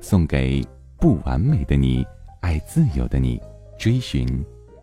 [0.00, 0.64] 送给
[0.98, 2.06] 不完美的你，
[2.40, 3.40] 爱自由的你，
[3.78, 4.26] 追寻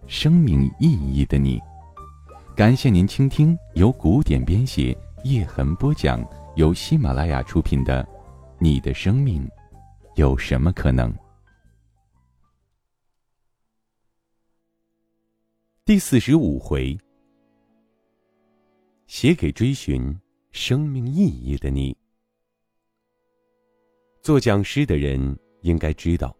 [0.07, 1.59] 生命意义的你。
[2.55, 6.23] 感谢您倾听由古典编写、叶痕播讲、
[6.55, 8.03] 由喜马拉雅出品的
[8.59, 9.49] 《你的生命
[10.15, 11.11] 有什么可能》
[15.85, 16.97] 第四十五回，
[19.07, 20.15] 写给追寻
[20.51, 21.97] 生命意义的你。
[24.23, 26.33] 做讲师的人应该知道，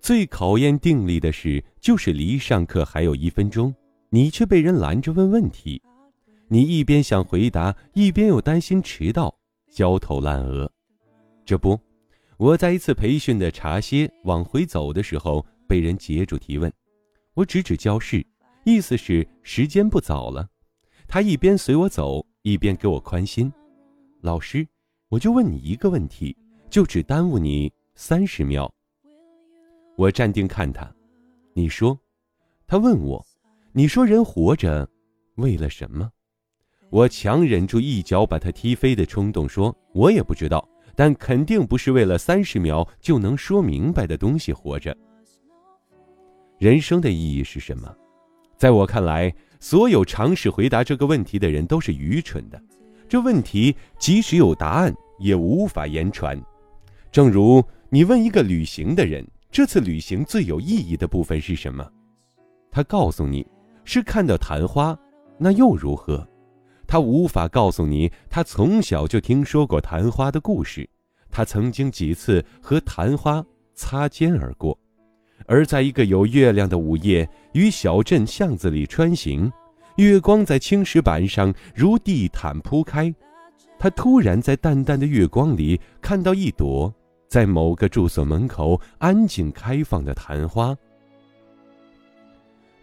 [0.00, 3.72] 最考验定力的事，就是离上课还有一分钟。
[4.10, 5.80] 你却被人拦着问问题，
[6.48, 9.32] 你一边想回答，一边又担心迟到，
[9.70, 10.68] 焦头烂额。
[11.44, 11.78] 这不，
[12.38, 16.70] 我在一次培训的茶歇往回走的时候，被人截住提问。
[17.34, 18.26] 我指指教室，
[18.64, 20.48] 意思是时间不早了。
[21.06, 23.50] 他一边随我走，一边给我宽心
[24.22, 24.66] ：“老师，
[25.08, 26.36] 我就问你一个问题，
[26.72, 28.72] 就只耽误你三十秒。”
[29.94, 30.90] 我站定看他，
[31.52, 31.96] 你说，
[32.66, 33.22] 他问我。
[33.74, 34.88] 你说人活着，
[35.34, 36.10] 为了什么？
[36.88, 44.96] 我强忍住一脚把他踢飞的冲动，说：“我也不知道，但肯定不是为了三十秒就能说明白的东西活着。
[46.58, 47.94] 人生的意义是什么？
[48.56, 52.62] 在我看来，所有尝试回答这个问题的人都是愚蠢的。
[53.08, 56.38] 这问题即使有答案，也无法言传。
[57.12, 61.88] 正如你问一个旅行的人，这次旅行最有意义的部分是什么？
[62.70, 63.46] 他告诉你。
[63.84, 64.96] 是看到昙花，
[65.38, 66.24] 那又如何？
[66.86, 70.88] 他无法告诉你，他从小就听说过昙花的故事，
[71.30, 73.44] 他曾经几次和昙花
[73.74, 74.78] 擦肩而过，
[75.46, 79.50] 而在一个有月亮的午夜，于小镇巷子里穿行，
[79.96, 83.12] 月光在青石板上如地毯铺开，
[83.80, 86.94] 他突然在淡淡的月光里看到一朵
[87.32, 90.76] 在某个住所门口安静开放的昙花。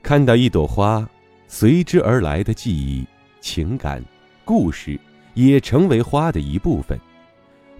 [0.01, 1.07] 看到一朵花，
[1.47, 3.05] 随之而来的记忆、
[3.39, 4.03] 情感、
[4.43, 4.99] 故事，
[5.35, 6.99] 也成为花的一部分。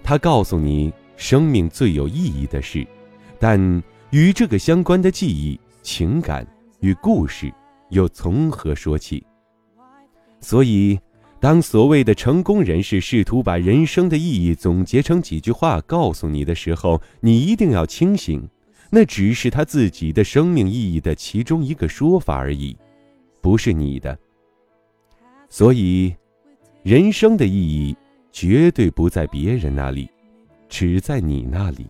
[0.04, 2.86] 它告诉你生命最有意义的事，
[3.40, 3.60] 但
[4.10, 6.46] 与这个相关的记忆、情感
[6.78, 7.52] 与故事
[7.88, 9.26] 又从何说起？
[10.40, 10.96] 所以，
[11.40, 18.46] 当所谓的成功人士试图把人生的意义总结成几句话告诉你的时候，你一定要清醒。
[18.90, 22.76] 那只是他自己的生命意义的其中一个说法而已，
[23.40, 24.18] 不是你的。
[25.48, 26.14] 所以，
[26.82, 27.96] 人生的意义
[28.30, 30.10] 绝对不在别人那里，
[30.68, 31.86] 只在你那里。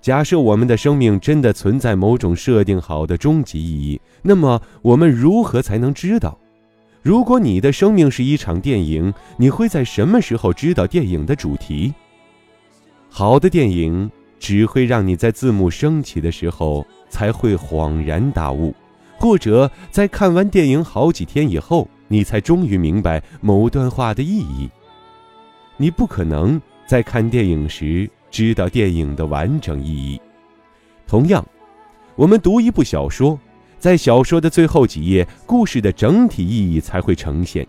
[0.00, 6.38] 假设我们的生命真的存在某种设定好的终极意义，那么我们如何才能知道？
[7.02, 11.94] 如果你的生命是一场电影，你会在什么时候知道电影的主题？
[13.08, 14.10] 好的电影。
[14.42, 18.74] 只会让你在字幕升起的时候才会恍然大悟，
[19.18, 24.70] 或者在看完电影好几天以后，你才终于明白某段话的意义。
[25.76, 30.18] 你不可能在看电影时知道电影的完整意义。
[31.06, 31.46] 同样，
[32.16, 33.38] 我们读一部小说，
[33.80, 37.66] 在小说的最后几页，故事的整体意义才会呈现。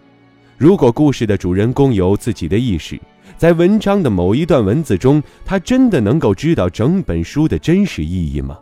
[0.57, 2.99] 如果故事的主人公有自己的意识。
[3.37, 8.59] 在文章的某一段文字中，他真的能够知道整本书的真实意义吗？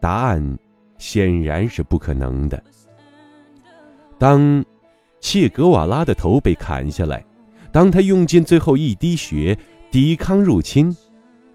[0.00, 0.58] 答案
[0.98, 2.60] 显然是不可能的。
[4.18, 4.64] 当
[5.20, 7.24] 切格瓦拉的头被砍下来，
[7.70, 9.56] 当他用尽最后一滴血
[9.90, 10.96] 抵抗入侵，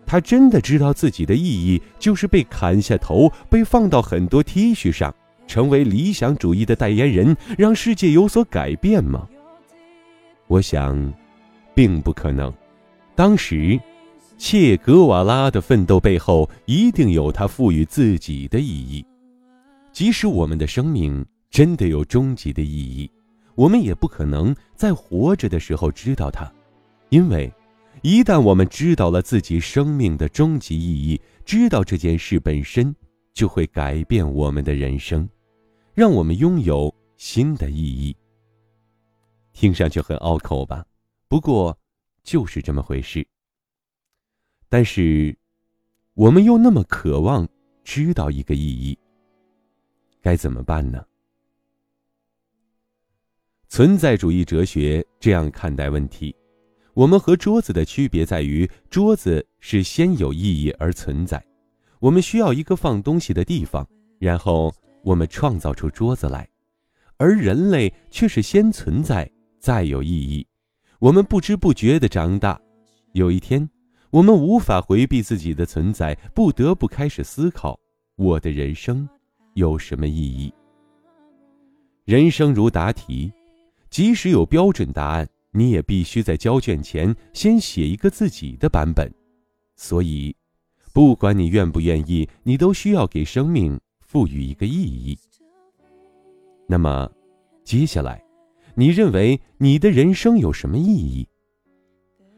[0.07, 5.13] 他真的知道自己的意义就是被砍下头，被放到很多 T 恤上，
[5.45, 9.27] 成为理想主义的代言人，让世界有所改变吗？
[10.47, 11.13] 我想。
[11.77, 12.51] 并不可能。
[13.13, 13.79] 当时，
[14.35, 19.05] 切格瓦拉的奋斗背后一定有他赋予自己的意义。
[19.91, 23.07] 即使我们的生命真的有终极的意义，
[23.53, 26.51] 我们也不可能在活着的时候知道它，
[27.09, 27.53] 因为
[28.03, 32.95] 一旦我们知道了自己生命的终极意义，知道这件事本身
[33.33, 35.27] 就会改变我们的人生，
[35.93, 38.15] 让我们拥有新的意义。
[39.53, 40.85] 听上去很拗口吧？
[41.27, 41.77] 不过，
[42.23, 43.25] 就是这么回事。
[44.69, 45.35] 但是，
[46.13, 47.47] 我们又那么渴望
[47.83, 48.97] 知道一个意义，
[50.21, 51.03] 该怎么办呢？
[53.69, 56.35] 存在主义哲学这样看待问题：
[56.97, 61.39] 我们和桌子的区别在于，桌子是先有意义而存在，
[61.99, 64.73] 我们需要一个放东西的地方，然后
[65.03, 66.43] 我们创造出桌子来；
[67.17, 69.29] 而人类却是先存在，
[69.59, 70.43] 再有意义。
[70.97, 72.59] 我们不知不觉地长大，
[73.11, 73.69] 有一天，
[74.09, 77.79] 我们无法回避自己的存在，不得不开始思考：
[78.15, 79.07] 我的人生
[79.53, 80.51] 有什么意义？
[82.05, 83.31] 人生如答题。
[83.89, 85.27] 即使有标准答案，
[85.57, 89.11] 你也必须在交卷前先写一个自己的版本。
[89.75, 90.35] 所以，
[90.93, 95.17] 不管你愿不愿意，你都需要给生命赋予一个意义。
[96.67, 97.09] 那么，
[97.63, 98.23] 接下来，
[98.75, 101.27] 你认为你的人生有什么意义？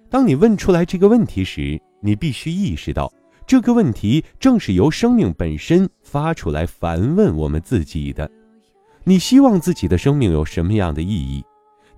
[0.09, 3.11] 当你问出来这个问题时，你必须意识到，
[3.45, 8.29] 这个问题正是由生命本身发出来反问我们自己的。
[9.03, 11.43] 你希望自己的生命有什么样的意义？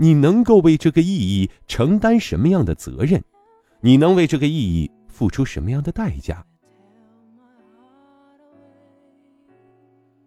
[0.01, 3.23] 你能够为这个意义承担什么样的责任？
[3.81, 6.43] 你能为这个意义付出什么样的代价？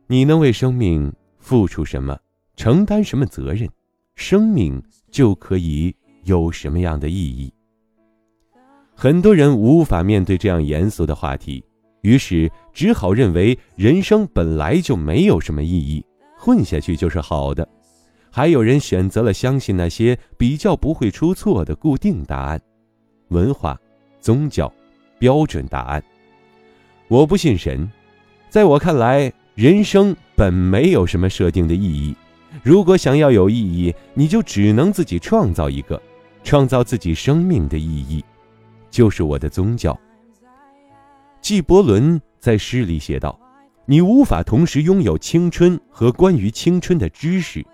[0.07, 2.17] 你能为生命付出什么，
[2.55, 3.69] 承担什么责任，
[4.15, 4.81] 生命
[5.11, 5.93] 就可以
[6.23, 7.53] 有什么样的意义？
[8.95, 11.65] 很多人无法面对这样严肃的话题，
[12.03, 16.07] 于是只好认为人生本来就没有什么意义。
[16.39, 17.69] 混下去就是好的，
[18.37, 22.61] 还有人选择了相信那些比较不会出错的固定答案，
[23.29, 23.81] 文化、
[24.21, 24.73] 宗教、
[25.21, 26.03] 标准答案。
[27.07, 27.89] 我不信神，
[28.51, 32.13] 在我看来，人生本没有什么设定的意义。
[32.61, 36.03] 如果想要有意义，你就只能自己创造一个，
[36.43, 38.25] 创造自己生命的意义，
[38.91, 39.97] 就是我的宗教。
[41.41, 43.39] 纪伯伦在诗里写道。
[43.87, 47.65] 你无法同时拥有青春和关于青春的知识，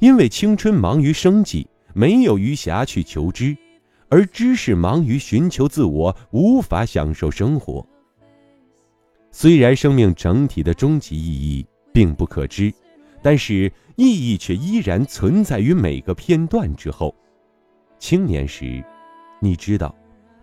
[0.00, 3.56] 因为青春忙于生计，没有余暇去求知；
[4.08, 7.86] 而知识忙于寻求自我，无法享受生活。
[9.30, 12.72] 虽然生命整体的终极意义并不可知，
[13.22, 17.14] 但是意义却依然存在于每个片段之后。
[17.98, 18.84] 青年时，
[19.40, 19.94] 你知道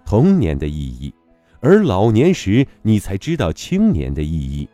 [0.06, 1.13] 童年的意义；
[1.59, 4.68] 而老年时，你才知道青年的意义。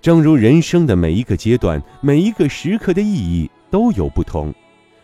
[0.00, 4.54] 正如人生的每一个阶段、每一个时刻的意义都有不同，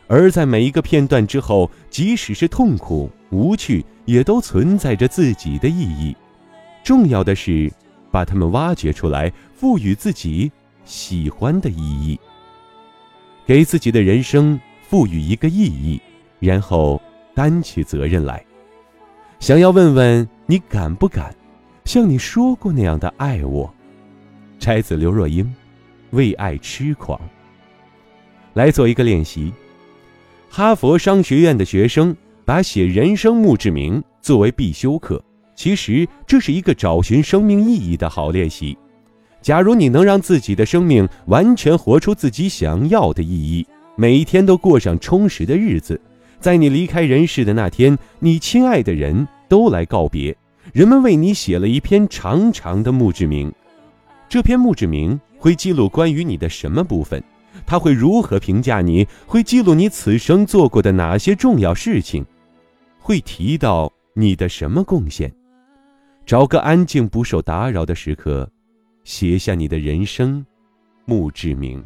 [0.09, 6.17] 而在每一个片段之后，即使是痛苦、无趣，也都存在着自己的意义。
[6.83, 7.71] 重要的是
[8.11, 10.51] 把它们挖掘出来，赋予自己
[10.87, 12.19] 喜欢的意义，
[13.45, 14.59] 给自己的人生
[14.89, 16.01] 赋予一个意义，
[16.41, 16.99] 然后
[17.35, 18.43] 担起责任来。
[19.39, 21.37] 想要问问你敢不敢，
[21.85, 23.71] 像你说过那样的爱我？
[24.59, 25.45] 摘自刘若英，
[26.13, 27.19] 《为爱痴狂》。
[28.55, 29.53] 来做一个练习。
[30.49, 32.15] 哈佛商学院的学生
[32.45, 35.23] 把写人生墓志铭作为必修课，
[35.57, 38.77] 其实这是一个找寻生命意义的好练习。
[39.41, 43.67] 假如你能让自己的生命完全活出自己想要的意义，
[43.97, 46.01] 每一天都过上充实的日子，
[46.39, 50.37] 在你离开人世的那天，你亲爱的人都来告别，
[50.73, 53.53] 人们为你写了一篇长长的墓志铭。
[54.29, 57.23] 这篇墓志铭会记录关于你的什么部分？
[57.67, 59.07] 他会如何评价你？
[59.27, 62.25] 会记录你此生做过的哪些重要事情？
[62.99, 65.33] 会提到你的什么贡献？
[66.25, 68.49] 找个安静、不受打扰的时刻，
[69.05, 70.45] 写下你的人生
[71.05, 71.83] 墓志铭。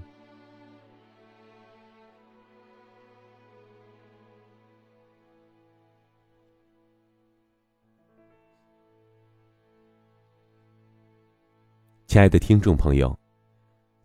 [12.06, 13.18] 亲爱的听众朋友，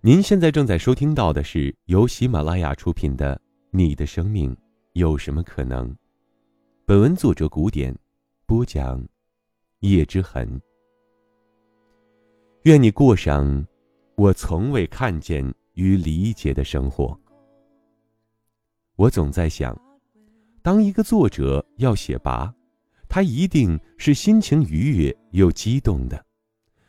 [0.04, 3.36] 您现在正在收听到的是由喜马拉雅出品的
[3.70, 4.58] 《你的生命
[4.94, 5.88] 有什么可能》。
[6.88, 7.96] 本文作者古典，
[8.48, 9.08] 播讲
[9.82, 10.60] 叶之痕。
[12.64, 13.64] 愿你过上
[14.16, 17.16] 我从未看见与理解的生活。
[18.96, 19.80] 我总在想，
[20.64, 22.52] 当一个作者要写跋，
[23.08, 26.26] 他一定是心情愉悦又激动的。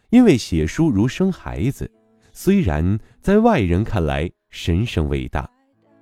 [0.09, 1.91] 因为写书如生孩子，
[2.33, 5.49] 虽然在外人看来神圣伟大，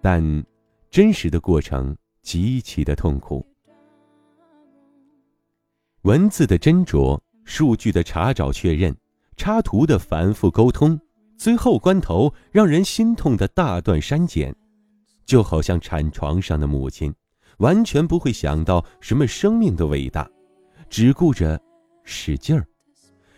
[0.00, 0.22] 但
[0.90, 3.44] 真实的过程极其的痛苦。
[6.02, 8.96] 文字的斟酌，数据的查找确认，
[9.36, 10.98] 插图的反复沟通，
[11.36, 14.54] 最后关头让人心痛的大段删减，
[15.26, 17.12] 就好像产床上的母亲，
[17.58, 20.30] 完全不会想到什么生命的伟大，
[20.88, 21.60] 只顾着
[22.04, 22.64] 使劲儿。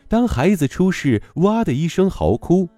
[0.09, 2.69] 当孩子出事，哇的一声嚎哭；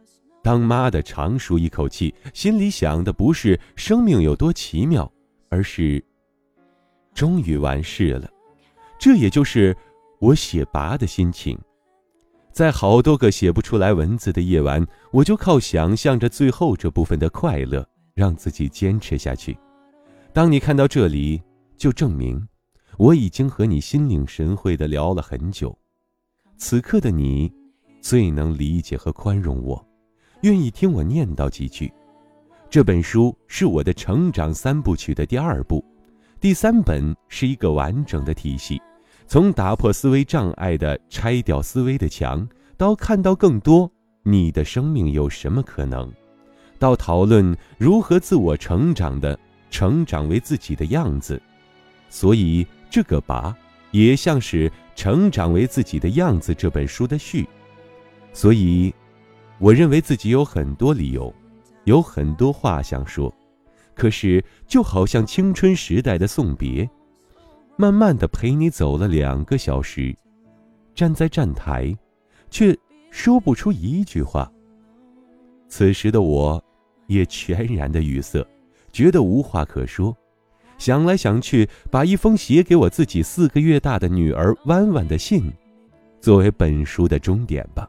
[0.45, 5.11] 当妈的长舒一口气，心里想的不是生命有多奇妙，
[5.49, 6.05] 而是
[7.15, 8.29] 终于完事了。
[8.99, 9.75] 这也就是
[10.21, 11.59] 我写拔的心情。
[12.53, 19.57] 在好多个写不出来文字的夜晚，我就靠想象着最后这部分的快乐，让自己坚持下去。
[20.35, 21.41] 当你看到这里，
[21.79, 22.47] 就证明
[22.99, 25.75] 我已经和你心领神会的聊了很久。
[26.59, 27.51] 此刻的你，
[28.03, 29.83] 最能理解和宽容我，
[30.45, 31.91] 愿意听我念叨几句。
[32.69, 35.83] 这本书是我的成长三部曲的第二部，
[36.39, 38.79] 第三本是一个完整的体系。
[39.27, 42.47] 从打破思维障碍的拆掉思维的墙，
[42.77, 43.91] 到看到更多
[44.23, 46.13] 你的生命有什么可能，
[46.79, 49.39] 到讨论如何自我成长的
[49.71, 51.41] 成长为自己的样子，
[52.11, 53.57] 所以这个拔
[53.93, 57.49] 也像是《成长为自己的样子》这本书的序。
[58.35, 58.95] 所以，
[59.59, 61.33] 我认为自己有很多理由，
[61.85, 63.33] 有很多话想说，
[63.95, 66.89] 可是就好像青春时代的送别。
[67.77, 70.15] 慢慢的陪你走了两个小时，
[70.95, 71.93] 站在站台，
[72.51, 72.77] 却
[73.11, 74.51] 说不出一句话。
[75.69, 76.63] 此时的我，
[77.09, 78.47] 也全然的语塞，
[78.93, 80.17] 觉得无话可说。
[80.79, 85.53] 想来想去，把一封写给我自己四个月大的女儿弯弯的信，
[86.21, 87.89] 作为本书的终点吧。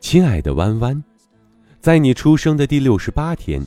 [0.00, 1.04] 亲爱的弯弯，
[1.78, 3.64] 在你出生的第六十八天。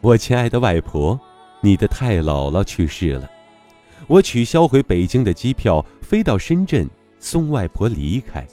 [0.00, 1.18] 我亲爱的外婆，
[1.60, 3.30] 你的太姥姥去世了。
[4.08, 6.90] 我取消回北京的机票，飞到深圳
[7.20, 8.44] 送外婆离开。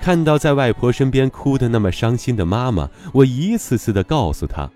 [0.00, 4.68] 看到在外婆身边哭得那么伤心的妈妈，我一次次的告诉她，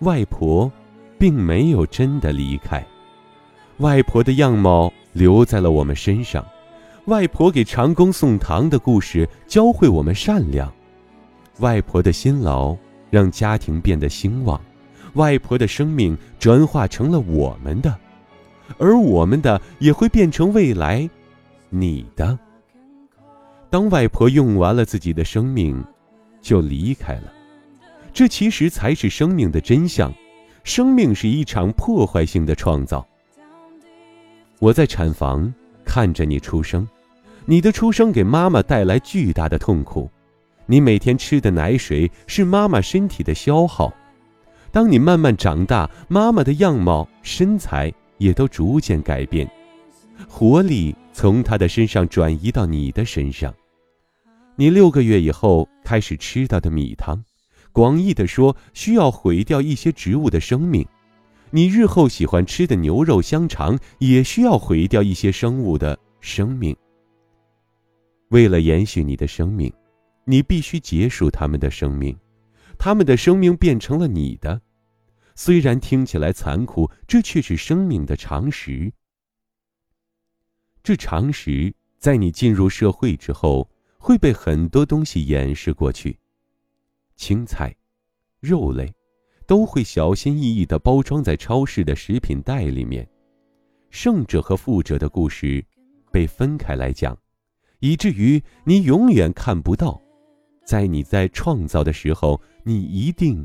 [0.00, 0.72] 外婆
[1.18, 2.84] 并没有真的离开。
[3.76, 6.44] 外婆的样貌留在了我们身上。
[7.04, 10.72] 外婆给长工送糖的故事教会我们善良。
[11.60, 12.76] 外婆的辛劳
[13.10, 14.60] 让家庭变得兴旺。
[15.14, 17.96] 外婆的生命转化成了我们的，
[18.78, 21.08] 而我们的也会变成未来
[21.68, 22.38] 你的。
[23.68, 25.82] 当外婆用完了自己的生命，
[26.40, 27.32] 就离开了。
[28.12, 30.12] 这其实才是生命的真相。
[30.62, 33.04] 生命是一场破坏性的创造。
[34.58, 35.52] 我在产房
[35.84, 36.86] 看着你出生，
[37.46, 40.10] 你的出生给妈妈带来巨大的痛苦。
[40.70, 43.92] 你每天吃的奶水是妈妈身体的消耗。
[44.70, 49.50] 当你慢慢长大，妈妈的样貌、身材也都逐渐改变，
[50.28, 53.52] 活力从她的身上转移到你的身上。
[54.54, 57.20] 你六个月以后开始吃到的米汤，
[57.72, 60.84] 广义的说，需要毁掉一些植物的生命；
[61.50, 66.76] 你日后喜欢吃的牛肉、香肠，也需要毁掉一些生物的生命。
[68.28, 69.72] 为了延续你的生命，
[70.30, 72.16] 你必须结束他们的生命。
[72.78, 74.62] 他们的生命变成了你的，
[75.34, 78.92] 虽然听起来残酷，这却是生命的常识。
[80.84, 83.68] 这常识在你进入社会之后
[83.98, 86.16] 会被很多东西掩饰过去，
[87.16, 87.74] 青菜、
[88.38, 88.94] 肉类
[89.48, 93.04] 都会小心翼翼地包装在超市的食品袋里面，
[93.90, 95.62] 胜者和负者的故事
[96.12, 97.18] 被分开来讲，
[97.80, 100.00] 以至于你永远看不到。
[100.70, 103.44] 在你在创造的时候，你一定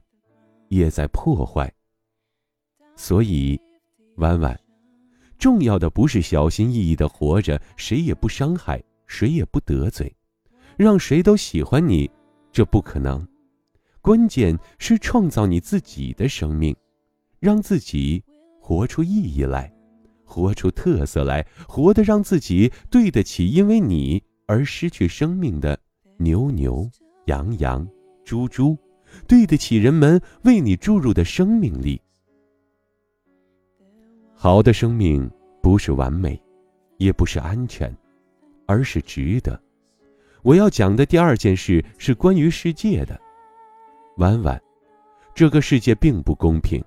[0.67, 1.73] 也在破坏。
[2.95, 3.59] 所以，
[4.17, 4.55] 婉婉，
[5.39, 10.15] 重要的不是小心翼翼的活着，谁也不伤害，谁也不得罪，
[10.77, 12.07] 让谁都喜欢你，
[12.51, 13.27] 这不可能。
[14.01, 16.75] 关键是创造你自己的生命，
[17.39, 18.23] 让自己
[18.61, 19.73] 活出意义来，
[20.23, 25.79] 活出特色来，活得让自己对得起因为你而失去生命的
[26.19, 26.87] 牛牛。
[27.25, 27.87] 羊羊，
[28.23, 28.77] 猪猪，
[29.27, 31.99] 对得起人们为你注入的生命力。
[34.33, 35.29] 好的生命
[35.61, 36.39] 不是完美，
[36.97, 37.91] 也不是安全，
[38.67, 39.59] 而是值得。
[40.43, 43.19] 我要讲的第二件事是关于世界的。
[44.17, 44.61] 弯弯，
[45.33, 46.83] 这个世界并不公平。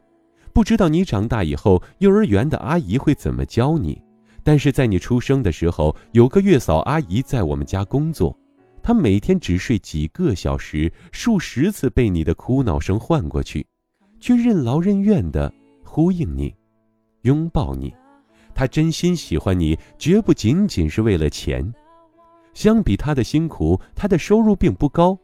[0.53, 4.01] 不知道你长大以后，幼儿园的阿姨会怎么教你？
[4.45, 8.37] 但是在你出生的时候，有个月嫂阿姨在我们家工作。
[8.89, 13.67] 他每天只睡几个小时，数十次被你的哭闹声唤过去，
[14.19, 15.53] 却任劳任怨地
[15.85, 16.55] 呼应你，
[17.21, 17.93] 拥抱你。
[18.55, 21.71] 他真心喜欢你，绝不仅仅是为了钱。
[22.55, 25.19] 相比他的辛苦，他的收入并不高。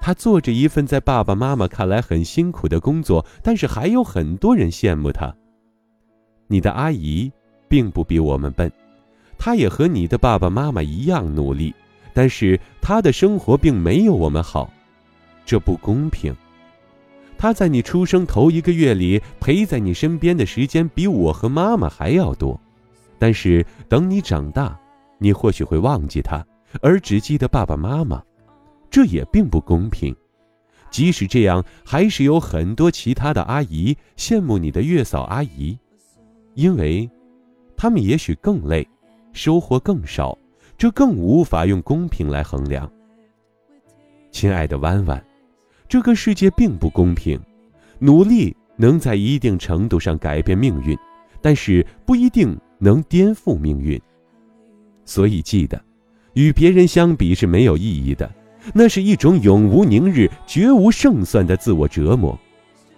[0.00, 5.32] 他做着一份在爸爸妈妈看来很辛苦的工作，但是还有很多人羡慕他。
[6.48, 7.30] 你的阿姨
[7.68, 8.68] 并不比我们笨。
[9.38, 11.72] 她也和你的爸爸妈妈一样努力，
[12.14, 14.72] 但是他的生活并没有我们好，
[15.44, 16.34] 这不公平。
[17.36, 22.58] 他在你出生头一个月里陪在你身边的时间比我和妈妈还要多，
[23.18, 24.78] 但是等你长大，
[25.18, 26.46] 你或许会忘记他，
[26.80, 28.22] 而只记得爸爸妈妈，
[28.88, 30.14] 这也并不公平。
[30.90, 35.76] 即使这样，还是有很多其他的阿姨羡慕你的月嫂阿姨，
[36.54, 37.10] 因为，
[37.76, 38.86] 他们也许更累，
[39.32, 40.38] 收获更少，
[40.76, 42.90] 这更无法用公平来衡量。
[44.30, 45.24] 亲爱的弯弯，
[45.88, 47.40] 这个世界并不公平，
[47.98, 50.98] 努力能在一定程度上改变命运，
[51.40, 54.00] 但是不一定能颠覆命运。
[55.04, 55.80] 所以记得，
[56.32, 58.30] 与别人相比是没有意义的。
[58.72, 62.38] 那是一种永无宁日、绝无胜算的自我折磨。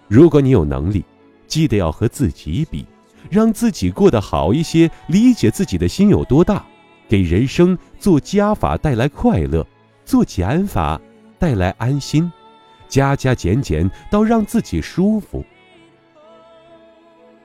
[0.07, 1.03] 如果你有能力，
[1.45, 2.85] 记得要和自己比，
[3.29, 6.65] 让自己过得好一些，理解自己的心有多大，
[7.07, 9.65] 给人生做加法带来快乐，
[10.05, 10.99] 做减法
[11.39, 12.31] 带来安心，
[12.87, 15.43] 加加减减到让自己舒服。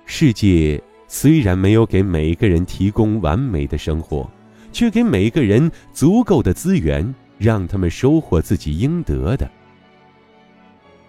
[0.05, 4.31] 世界虽然没有给每个人提供完美的生活，
[4.73, 7.15] 却给每个人足够的资源。
[7.39, 9.51] 让他们收获自己应得的。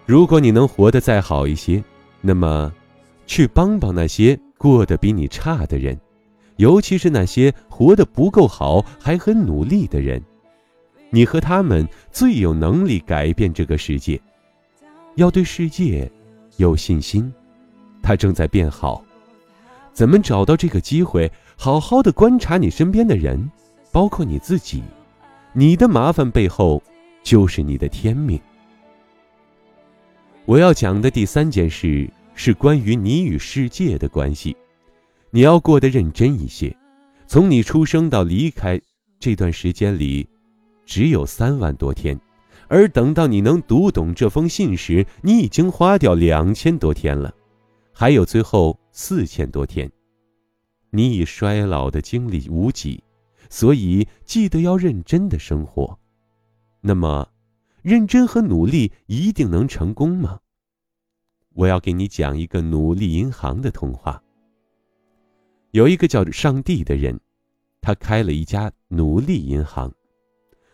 [0.04, 1.84] 如果你能活得再好一些，
[2.22, 2.74] 那么，
[3.28, 5.96] 去帮帮那些过得比你差的人，
[6.58, 10.22] 尤其是那些活得不够好还很努力的人。
[11.10, 14.20] 你和他们最有能力改变这个世界。
[15.16, 16.12] 要对世界
[16.58, 17.32] 有信心，
[18.02, 19.04] 它正在变好。
[19.94, 21.32] 怎么找到这个机会？
[21.56, 23.52] 好好的观察你身边的人，
[23.92, 24.82] 包括你自己。
[25.54, 26.82] 你的麻烦背后，
[27.22, 28.40] 就是你的天命。
[30.46, 34.58] 我要讲的第三件事是关于你与世界的关系。
[35.36, 36.78] 你要过得认真一些。
[37.26, 38.80] 从你出生到离开
[39.20, 40.30] 这段时间里，
[40.86, 42.20] 只有三万多天，
[42.68, 47.34] 而等到你能读懂这封信时，你已经花掉两千多天了，
[47.92, 49.92] 还有最后四千多天。
[50.92, 53.04] 你已衰老的精力无几。
[53.50, 55.98] 所以，记得要认真的生活。
[56.82, 57.28] 那么，
[57.82, 60.40] 认真和努力一定能成功吗？
[61.56, 64.22] 我要给你讲一个努力银行的童话。
[65.74, 67.20] 有一个叫上帝的人，
[67.82, 69.92] 他开了一家奴隶银行，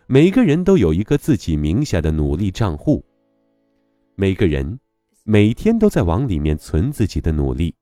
[0.07, 3.01] 每个人都有一个自己名下的奴隶账户。
[4.15, 4.77] 每个人
[5.23, 7.73] 每天都在往里面存自己的努力。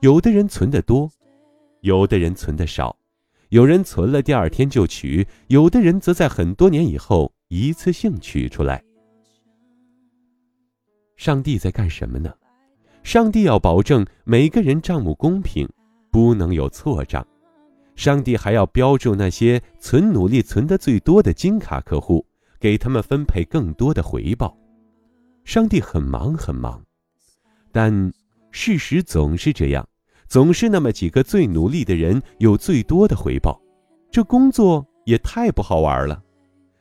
[0.00, 1.10] 有的人存的多，
[1.80, 2.96] 有的人存的少。
[3.48, 8.80] 有人存了，第二天就取；有的人则在很多年以后一次性取出来。
[11.16, 12.32] 上帝在干什么呢？
[13.02, 15.68] 上帝要保证每个人账目公平，
[16.16, 17.26] 不能有错账。
[17.94, 22.24] 上帝还要标注那些存努力存的最多的金卡客户，
[22.58, 24.56] 给他们分配更多的回报。
[25.44, 26.82] 上帝很忙很忙，
[27.70, 28.10] 但
[28.50, 29.86] 事实总是这样。
[30.26, 33.60] 总是那么几个最努力的人有最多的回报，
[34.10, 36.22] 这工作也太不好玩了。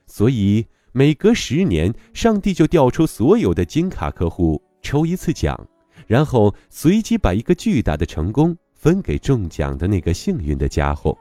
[0.05, 5.59] 所以每隔十年，上帝就调出所有的金卡客户抽一次奖，
[6.07, 11.17] 然后随机把一个巨大的成功分给中奖的那个幸运的家伙。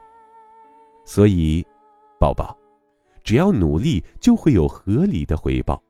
[1.03, 1.65] 所以，
[2.19, 2.55] 宝宝，
[3.23, 5.81] 只要努力，就会有合理的回报。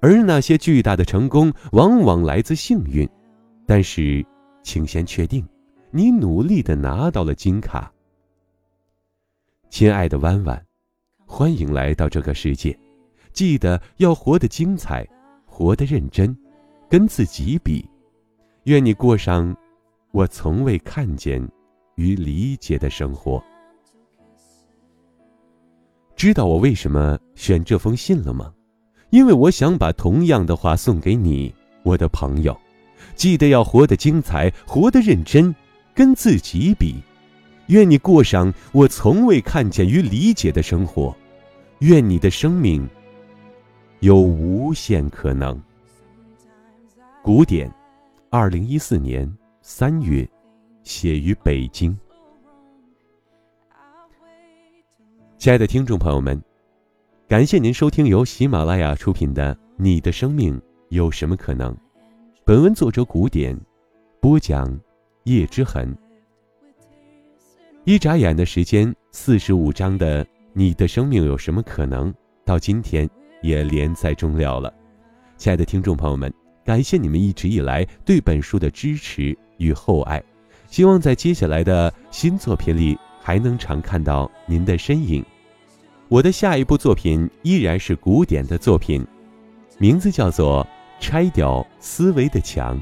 [0.00, 3.06] 而那些巨大的成功往往来自幸运，
[3.66, 4.24] 但是，
[4.62, 5.46] 请先确定。
[5.90, 7.92] 你努力的拿到了金卡，
[9.68, 10.66] 亲爱的弯弯，
[11.26, 12.74] 欢迎来到这个世界。
[13.34, 15.06] 记得要活得精彩，
[15.44, 16.34] 活得认真，
[16.88, 17.86] 跟自己比。
[18.64, 19.54] 愿你过上
[20.12, 21.46] 我从未看见
[21.94, 23.42] 与理解的生活。
[26.16, 28.52] 知道我为什么选这封信了吗？
[29.10, 32.56] 因为我想把同样的话送给你，我的朋友。
[33.14, 35.54] 记得要活得精彩，活得认真。
[35.92, 36.94] 跟自己比，
[37.66, 41.14] 愿你过上我从未看见与理解的生活，
[41.80, 42.88] 愿你的生命
[43.98, 45.60] 有无限可能。
[47.22, 47.70] 古典，
[48.30, 49.30] 二零一四年
[49.72, 50.28] 三月，
[50.82, 51.96] 写于北京。
[55.38, 56.42] 亲爱的听众朋友们，
[57.28, 61.72] 感谢您收听由喜马拉雅出品的《你的生命有什么可能》，
[62.44, 63.56] 本文作者古典，
[64.20, 64.76] 播讲。
[65.22, 65.96] 叶之痕。
[67.84, 72.12] 一眨眼的时间，四十五章的《你的生命有什么可能》
[72.44, 73.08] 到今天
[73.40, 74.74] 也连载终了了。
[75.36, 76.30] 亲爱的听众朋友们，
[76.64, 80.22] 感谢你们一直以来对本书的支持与厚爱，
[80.68, 83.40] 希望在接下来的新作品里还。
[83.40, 85.24] 能常看到您的身影。
[86.08, 89.06] 我的下一部作品依然是古典的作品，
[89.78, 90.62] 名字叫做
[91.02, 92.76] 《拆掉思维的墙》。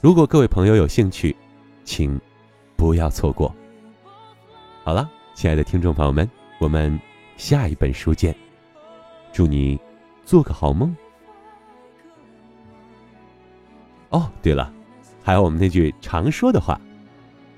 [0.00, 1.36] 如果各位朋友有兴趣，
[1.84, 2.18] 请
[2.76, 3.54] 不要错过。
[4.82, 6.98] 好了，亲爱的听众朋友们，我们
[7.36, 8.34] 下一本书见。
[9.32, 9.78] 祝你
[10.24, 10.96] 做个好梦。
[14.08, 14.72] 哦，对了，
[15.22, 16.80] 还有我们那句常说的话：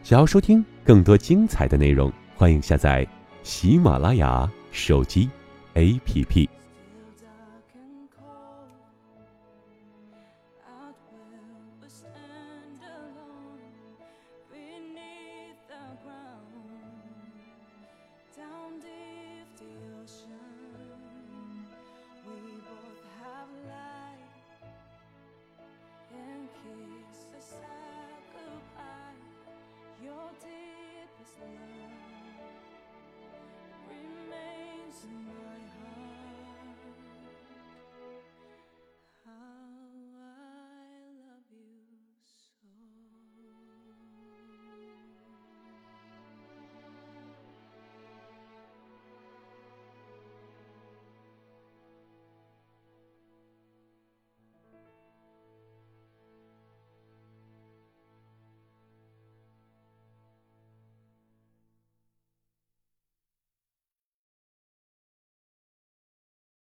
[0.03, 3.07] 想要收听更多精彩的内容，欢迎下载
[3.43, 5.31] 喜马拉雅手机
[5.75, 6.49] APP。